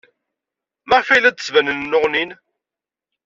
Maɣef 0.87 1.07
ay 1.09 1.19
la 1.21 1.29
d-ttbanen 1.31 1.77
nneɣnin? 1.85 2.31